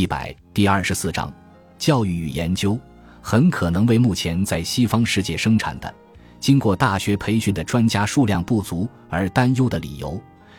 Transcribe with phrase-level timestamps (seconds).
[0.00, 1.30] 一百第二十四章，
[1.76, 2.80] 教育与研究
[3.20, 5.94] 很可能为目前在西方世界生产的、
[6.38, 10.18] 经过大学培训的专家数量不足而担忧的理由，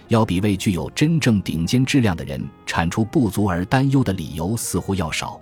[0.10, 5.42] 要比为具有真正顶尖质量的人产出不足而担忧的理由似乎要少。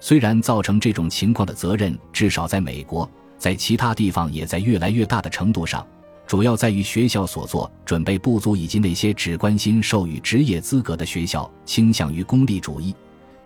[0.00, 5.82] 虽然造成这种情况的责任，至少在美国，在其他地方也在越来越大的程度上。
[6.26, 12.94] 主要在于学校所做准备不足，以及那些只关心授予职业资格的学校倾向于功利主义。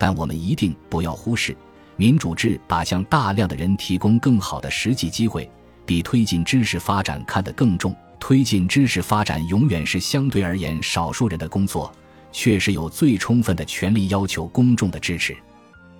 [0.05, 1.57] 但我们一定不要忽视，
[1.95, 5.49] 民主制把向大量的人提供更好的实际机会，
[5.83, 7.95] 比推进知识发展看得更重。
[8.19, 11.91] 推进知识发展永远是相对而言少数人的工作，
[12.31, 15.35] 确实有最充分的权利要求公众的支持。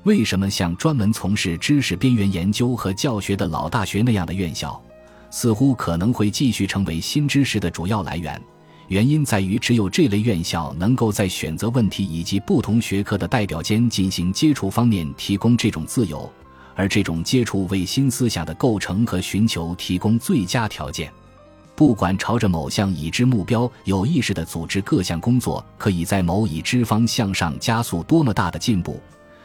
[0.04, 4.80] 为什么像专门从事知识边缘研究和教学的老大学那样的院校？
[5.32, 8.40] 似乎可能会继续成为新知识的主要来源，
[8.88, 16.32] 原因在于只有这类院校能够在选择问题以及不同学科的代表间进行接触方面提供这种自由，
[16.76, 21.12] 而这种接触为新思想的构成和寻求提供最佳条件。
[21.76, 29.02] 不管朝着某项已知目标有意识地组织各项工作，可以在某已知方向上加速多么大的进步。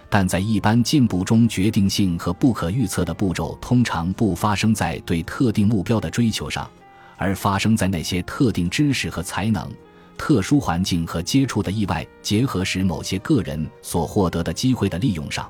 [0.09, 6.69] 但在一般进步中，决定性和不可预测的步骤通常不发生在对特定目标的追求上，
[7.21, 9.71] 而发生在那些特定知识和才能、
[10.17, 15.47] 特殊环境和接触的意外结合时某些个人所获得的机会的利用上。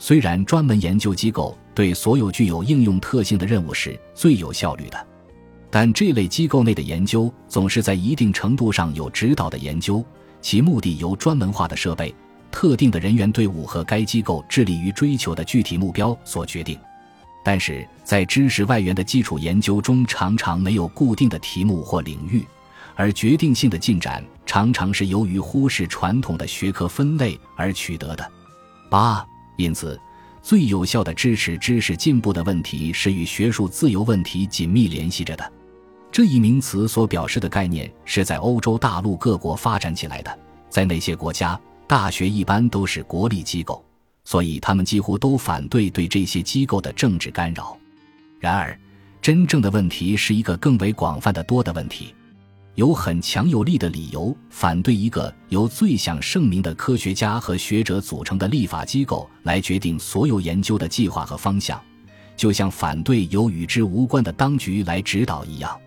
[0.00, 5.06] 虽然专门研究机构对所有具有应用特性的任务是最有效率的，
[5.70, 10.04] 但这类机构内的研究总是在一定程度上有指导的研究，
[10.42, 12.12] 其目的由专门化的设备。
[12.50, 16.76] 特定的人员队伍和该机构致力于追求的具体目标所决定，
[17.46, 22.44] 但是在知识外援的基础研究中，常常没有固定的题目或领域，
[22.96, 28.32] 而决定性的进展常常是由于忽视传统的学科分类而取得的。
[28.90, 29.24] 八，
[29.56, 29.96] 因此，
[30.42, 35.52] 最有效的支持知识进步的问题是与学术自由问题紧密联系着的。
[36.10, 41.56] 这一名词所表示的概念是在欧洲大陆各国发展起来的，在那些国家。
[41.86, 43.84] 大学一般都是国立机构，
[44.26, 47.78] 所以他们几乎都反对对这些机构的政治干扰。
[48.40, 48.78] 然而，
[49.22, 52.12] 真正的问题是一个更为广泛的多的问题。
[52.74, 61.80] 有很强有力的理由反对一个由最享盛名的科学家和学者组成的立法机构来决定所有研究的计划和方向，
[62.36, 65.80] 就像反对由与之无关的当局来指导一样。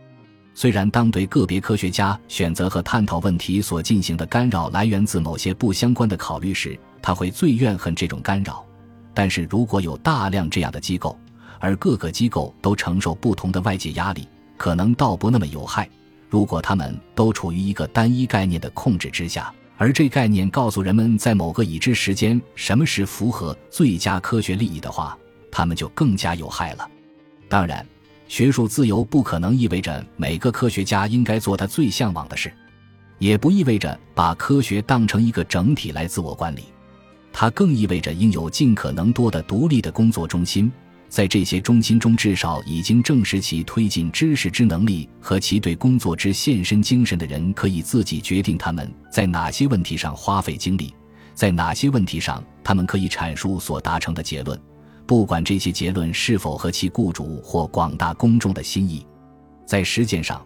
[0.60, 8.62] 虽然当对个别科学家选择和探讨问题所进行的干扰来源自某些不相关的考虑时，他会最怨恨这种干扰，
[9.14, 11.18] 但是如果有大量这样的机构，
[11.60, 14.28] 而各个机构都承受不同的外界压力，
[14.58, 15.90] 可能倒不那么有害。
[16.30, 25.18] 如果他们都处于一个单一概念的控制之下，而这概念告诉人们在某个已知时间什么是符合最佳科学利益的话，
[25.50, 26.86] 他们就更加有害了。
[27.48, 27.86] 当然。
[28.30, 32.54] 学术自由不可能意味着每个科学家应该做他最向往的事，
[33.18, 36.66] 也不意味着把科学当成一个整体来自我管理。
[37.34, 40.72] 它更意味着应有尽可能多的独立的工作中心，
[41.10, 50.94] 在这些中心中，至少已经证实其推进知识之能力和其对工作之献身精神的人可以自己决定他们在哪些问题上花费精力，
[51.34, 54.60] 在哪些问题上他们可以阐述所达成的结论。
[55.10, 59.04] 不管这些结论是否合其雇主或广大公众的心意，
[59.66, 60.46] 在实践上，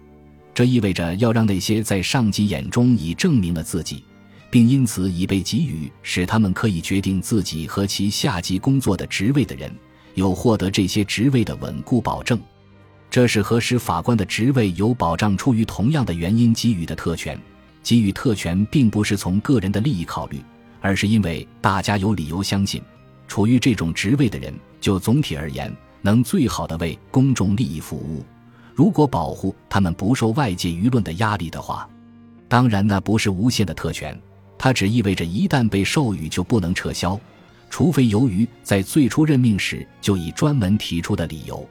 [0.54, 4.06] 这意味着要让那些在上级眼中已证明了自己，
[4.50, 9.70] 并因此已被给予使他们可以决定自己和其下级工作的职位的人，
[10.14, 12.40] 有获得这些职位的稳固保证。
[13.10, 17.38] 这是和使法官的职位有保障出于同样的原因给予的特权。
[17.84, 20.42] 给予特权并不是从个人的利益考虑，
[20.80, 22.82] 而是因为大家有理由相信。
[23.28, 28.24] 处于这种职位的人，就总体而言，能最好的为公众利益服务。
[28.76, 31.88] 如果保护他们不受外界舆论的压力的话，
[32.48, 34.20] 当然那不是无限的特权，
[34.58, 37.20] 它只意味着一旦被授予就不能撤销，
[37.70, 41.68] 除非由于在最初任命时就已专门提出的理由。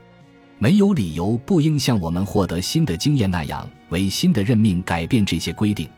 [0.58, 5.88] 没有理由不应像我们获得新的经验那样，为新的任命改变这些规定。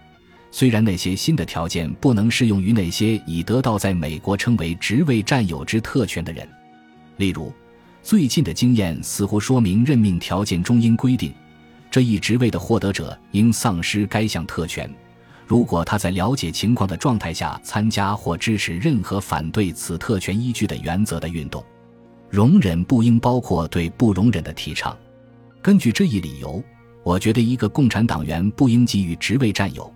[0.57, 6.49] 虽然那些新的条件不能适用于那些已得到在美国称为职位占有之特权的人，
[7.17, 7.53] 例如，
[8.05, 11.35] 最近的经验似乎说明任命条件中应规定，
[11.91, 14.89] 这一职位的获得者应丧失该项特权，
[15.45, 21.65] 如果他在了解情况的状态下参加或支持任何反对此特权依据的原则的运动。
[22.31, 24.97] 容忍不应包括对不容忍的提倡。
[25.61, 26.63] 根据这一理由，
[27.03, 29.93] 我觉得一个共产党员不应给予职位占有。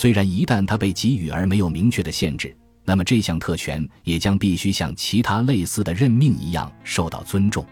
[0.00, 7.66] 虽然一旦他被给予而没有明确的限制，那么这项特权也将必须像其他类似的任命一样受到尊重。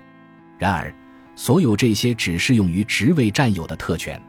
[0.58, 0.92] 然而，
[1.36, 4.20] 所有这些只适用于职位占有的特权。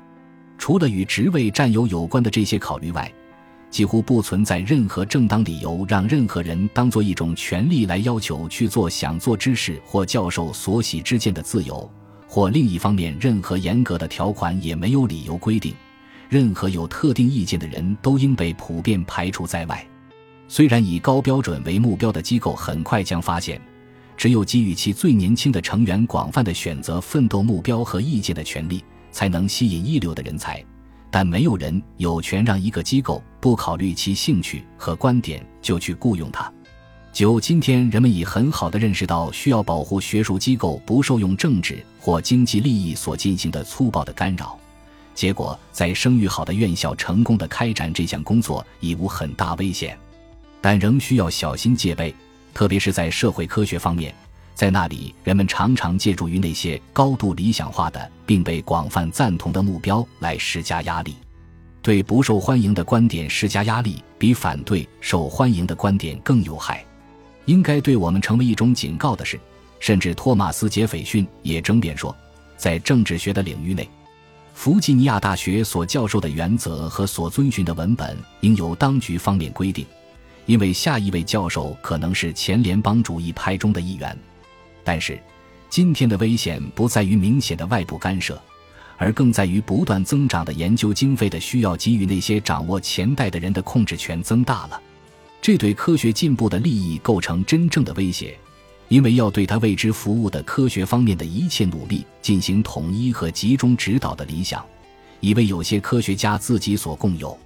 [0.60, 3.12] 除了与职位占有有关的这些考虑外，
[3.72, 11.90] 几乎不存在任何正当理由让任何人当做一种权利来要求去做想做之事或教授所喜之见的自由。
[12.28, 15.74] 或另一方面，任何严格的条款也没有理由规定，
[16.29, 19.85] 任何有特定意见的人都应被普遍排除在外。
[20.47, 23.62] 虽然以高标准为目标的机构很快将发现，
[24.15, 30.63] 只有给予其最年轻的成员广泛的选择奋斗目标和意见的权利，才能吸引一流的人才。
[31.09, 36.51] 但没有人有权让一个机构不考虑其兴趣和观点就去雇佣他。
[37.13, 44.59] 九，今天人们已很好的认识到需要保护学术机构不受用政治或经济利益所进行的粗暴的干扰。
[45.18, 49.98] 结果，在声誉好的院校成功的开展这项工作已无很大危险。
[50.62, 52.14] 但仍需要小心戒备，
[52.54, 54.14] 特别是在社会科学方面，
[54.54, 61.16] 在那里人们常常借助于那些高度理想化的并被广泛赞同的目标来施加压力。
[61.81, 66.86] 对不受欢迎的观点施加压力，比反对受欢迎的观点更有害。
[67.46, 69.40] 应该对我们成为一种警告的是，
[69.80, 72.16] 甚至托马斯·杰斐逊也争辩说，
[72.56, 73.90] 在政治学的领域内，
[74.57, 79.86] 弗吉尼亚大学所教授的原则和所遵循的文本应由当局方面规定。
[80.48, 84.18] 因为下一位教授可能是前联邦主义派中的一员，
[84.83, 85.21] 但是
[85.69, 88.42] 今天的危险不在于明显的外部干涉，
[88.98, 94.81] 而更在于不断增长的研究经费的需要给予那些掌握钱袋的人的控制权增大了。
[95.39, 98.36] 这对科学进步的利益构成真正的威胁，
[98.89, 104.63] 因为要对他为之服务的科学方面的一切努力进行统一和集中指导的理想，
[105.19, 107.38] 已为有些科学家自己所共有。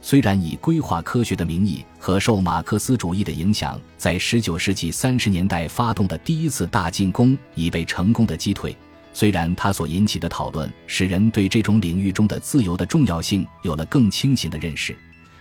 [0.00, 8.74] 虽然以规划科学的名义和受马克思主义的影响，在19世纪30年代发动的第一次大进攻已被成功的击退，
[9.12, 14.96] 虽然它所引起的讨论使人对这种领域中的自由的重要性有了更清醒的认识，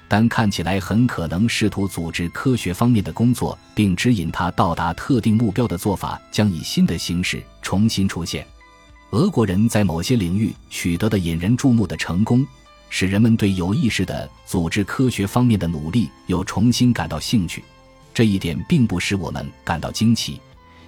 [0.07, 8.45] 但看起来很可能试图组织科学方面的工作并指引他到达特定目标的做法将以新的形式重新出现。
[9.11, 12.45] 俄国人在某些领域取得的引人注目的成功。
[12.89, 17.61] 使人们对有意识的组织科学方面的努力又重新感到兴趣，
[18.13, 20.39] 这一点并不使我们感到惊奇，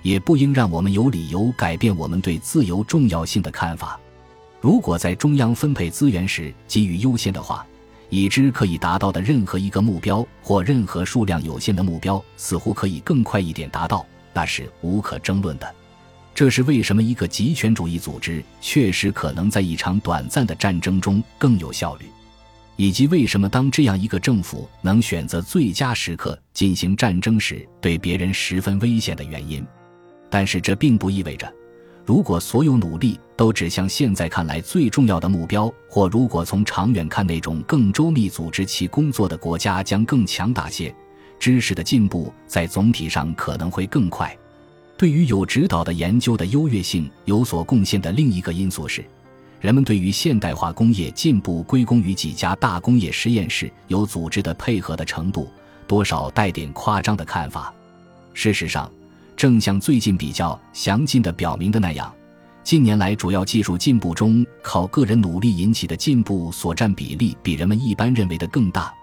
[0.01, 4.00] 也不应让我们有理由改变我们对自由重要性的看法。
[4.62, 7.68] 如果在中央分配资源时给予优先的话，
[8.09, 15.75] 已知可以达到的任何一个目标或任何数量有限的目标似乎可以更快一点达到，那是无可争论的。
[16.33, 22.06] 这是为什么一个极权主义组织确实可能在一场短暂的战争中更有效率，
[22.77, 29.65] 以及为什么当这样一个政府能选择最佳时刻进行战争时对别人十分危险的原因。
[30.29, 31.51] 但是这并不意味着，
[32.05, 40.93] 如果所有努力都指向现在看来最重要的目标，或如果从长远看那种更周密组织其工作的国家将更强大些，
[41.39, 44.35] 知识的进步在总体上可能会更快。
[44.97, 49.05] 对于有指导的研究的优越性有所贡献的另一个因素是，
[49.61, 55.47] 人们对于现代化工业进步归功于几家大工业实验室有组织的配合的程度，
[55.87, 57.73] 多少带点夸张的看法。
[58.33, 58.91] 事实上，
[59.39, 62.13] 正像最近比较详尽的表明的那样，
[62.61, 68.94] 近年来主要技术进步中靠个人努力引起的进步所占比例比人们一般认为的更大。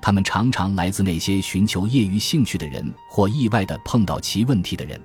[0.00, 4.96] 他们常常来自那些寻求业余兴趣的人或意外的碰到其问题的人。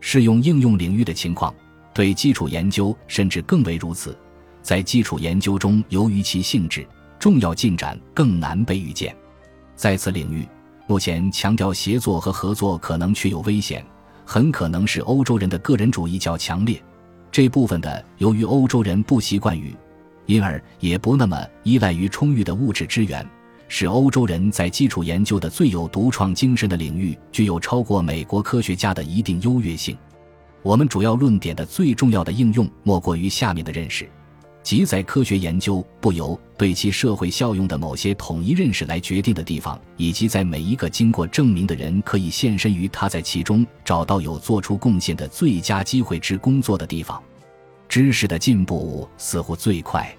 [0.00, 1.54] 适用应用领域的情况，
[1.92, 4.18] 对基础研究甚至更为如此。
[4.62, 9.14] 在基础研究中，由于其性质，重要进展更难被预见。
[9.76, 10.48] 在此领域，
[10.86, 13.84] 目前强调协作和合作可能确有危险，
[14.24, 16.82] 很可能是欧洲人的个人主义较强烈。
[17.30, 19.74] 这部分的，由于欧洲人不习惯于，
[20.26, 23.26] 因而也不那么依赖于充裕的物质资源。
[23.66, 29.96] 使欧洲人在基础研究的最有独创精神的领域具有超过美国科学家的一定优越性。
[30.62, 34.08] 我们主要论点的最重要的应用莫过于下面的认识：
[34.64, 47.22] 即在科学研究不由对其社会效用的某些统一认识来决定的地方，以及在每一个经过证明的人可以献身于他在其中找到有做出贡献的最佳机会之工作的地方，
[47.88, 50.12] 知识的进步似乎最快。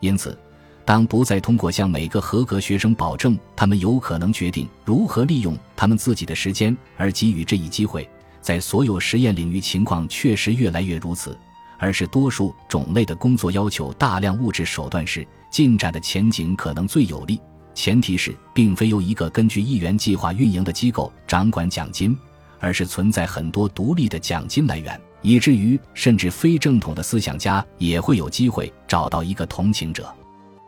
[0.00, 0.36] 因此。
[0.84, 8.08] 当不再通过向每个合格学生保证他们有可能决定如何利用他们自己的时间而给予这一机会，
[8.40, 11.36] 在所有实验领域情况确实越来越如此，
[11.78, 17.40] 而是多数种类的工作要求大量物质手段时，进展的前景可能最有利。
[17.74, 22.16] 前提是并非由一个根据一元计划运营的机构掌管奖金，
[22.58, 30.10] 而是存在很多独立的奖金来源，以至于甚至非正统的思想家也会有机会找到一个同情者。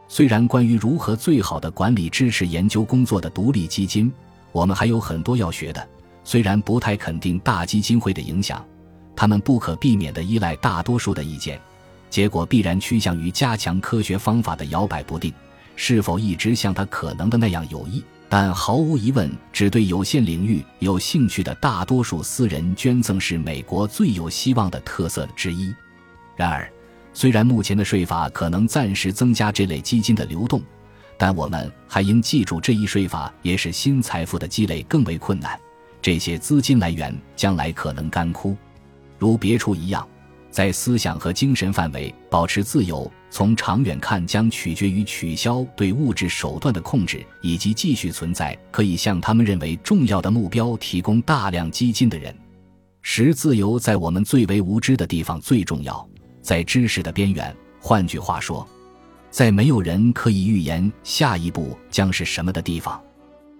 [0.06, 4.12] 虽然关于如何最好的管理支持研究工作的独立基金，
[4.52, 5.88] 我们还有很多要学的。
[6.24, 8.62] 虽然不太肯定大基金会的影响，
[9.18, 11.60] 他们不可避免地依赖大多数的意见，
[12.08, 15.34] 结果必然趋向于加强科学方法的摇摆不定。
[15.74, 18.00] 是否一直像他可能的那样有益？
[18.28, 25.74] 但毫无疑问，只对有限领域有兴趣的大多数私人捐赠是美国最有希望的特色之一。
[26.36, 26.70] 然而，
[27.12, 30.62] 虽然目前的税法可能暂时增加这类基金的流动，
[31.16, 35.58] 但我们还应记住，这一税法也使新财富的积累更为困难。
[36.00, 38.56] 这些资金来源将来可能干枯，
[39.18, 40.06] 如别处一样。
[40.50, 52.34] 在思想和精神范围保持自由，从长远看将取决于取消对物质手段的控制，以及继续存在可以向他们认为重要的目标提供大量基金的人。
[53.02, 56.06] 使自由在我们最为无知的地方最重要，
[56.40, 57.54] 在知识的边缘。
[57.78, 58.66] 换句话说，
[59.30, 63.00] 在没有人可以预言下一步将是什么的地方，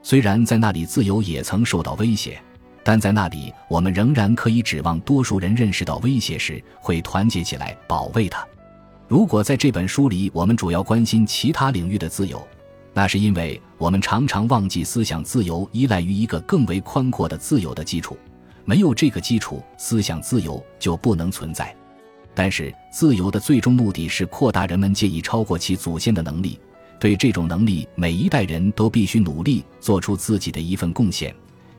[0.03, 2.43] 虽然在那里自由也曾受到威胁。
[2.89, 8.49] 但在那里，我们仍然可以指望多数人认识到威胁时会团结起来保卫它。
[9.07, 12.43] 如果在这本书里我们主要关心其他领域的自由，
[12.95, 18.17] 那是因为我们常常忘记思想自由依赖于一个更为宽阔的自由的基础。
[18.65, 21.77] 没有这个基础，思想自由就不能存在。
[22.35, 26.59] 但是，自由的最终目的是扩大人们借以超过其祖先的能力。
[26.99, 31.35] 对这种能力，每一代人都必须努力做出自己的一份贡献。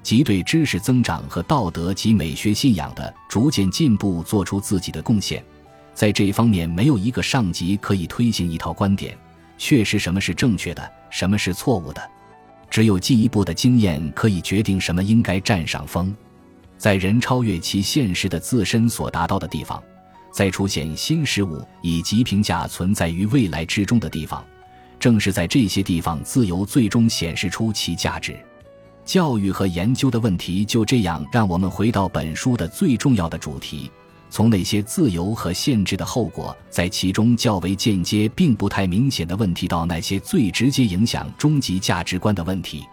[0.09, 5.45] 即对知识增长和道德及美学信仰的逐渐进步做出自己的贡献，
[5.93, 9.15] 在这一方面，没有一个上级可以推行一套观点，
[9.55, 12.01] 确实什么是正确的，什么是错误的。
[12.71, 16.11] 只有进一步的经验可以决定什么应该占上风。
[16.75, 19.79] 在人超越其现实的自身所达到的地方，
[20.33, 24.43] 在出现新事物以及评价存在于未来之中的地方，
[24.99, 28.35] 正是在这些地方，自由最终显示出其价值。
[29.09, 33.89] 教育和研究的问题就这样让我们回到本书的最重要的主题：
[34.29, 42.85] 从那些自由和限制的后果在其中较为间接并不太明显的问题，到那些最直接影响终极价值观的问题。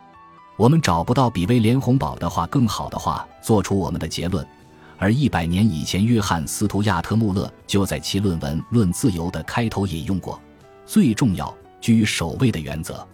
[0.56, 4.42] 我们找不到比威廉·洪堡的话更好的话做出我们的结论。
[4.96, 10.40] 而一百年以前，约翰·斯图亚特·穆勒就在其论文《论自由》的开头引用过
[10.86, 13.06] ：“最重要、居首位的原则。”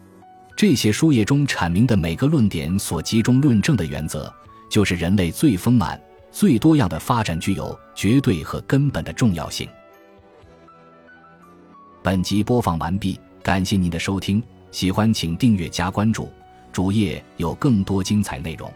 [0.62, 4.32] 这些书页中阐明的每个论点所集中论证的原则，
[4.70, 6.00] 就是人类最丰满、
[6.30, 9.68] 最多样的发展具有绝对和根本的重要性。
[12.00, 14.40] 本集播放完毕，感谢您的收听，
[14.70, 16.30] 喜欢请订阅加关注，
[16.72, 18.72] 主页有更多精彩内容。